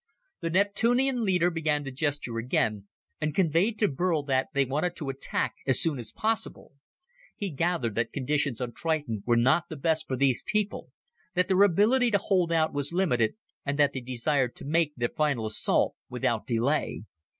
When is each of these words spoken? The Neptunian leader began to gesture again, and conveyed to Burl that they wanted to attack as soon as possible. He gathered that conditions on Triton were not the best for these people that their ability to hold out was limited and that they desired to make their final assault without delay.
The 0.39 0.49
Neptunian 0.49 1.23
leader 1.23 1.51
began 1.51 1.83
to 1.83 1.91
gesture 1.91 2.39
again, 2.39 2.87
and 3.19 3.35
conveyed 3.35 3.77
to 3.77 3.87
Burl 3.87 4.23
that 4.23 4.47
they 4.51 4.65
wanted 4.65 4.95
to 4.95 5.09
attack 5.09 5.53
as 5.67 5.79
soon 5.79 5.99
as 5.99 6.11
possible. 6.11 6.71
He 7.35 7.51
gathered 7.51 7.93
that 7.93 8.11
conditions 8.11 8.59
on 8.61 8.73
Triton 8.73 9.21
were 9.27 9.37
not 9.37 9.65
the 9.69 9.75
best 9.75 10.07
for 10.07 10.17
these 10.17 10.41
people 10.43 10.89
that 11.35 11.49
their 11.49 11.61
ability 11.61 12.09
to 12.09 12.17
hold 12.17 12.51
out 12.51 12.73
was 12.73 12.91
limited 12.91 13.35
and 13.63 13.77
that 13.77 13.93
they 13.93 14.01
desired 14.01 14.55
to 14.55 14.65
make 14.65 14.95
their 14.95 15.09
final 15.09 15.45
assault 15.45 15.93
without 16.09 16.47
delay. 16.47 17.03